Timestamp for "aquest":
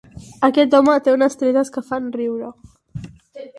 0.47-0.73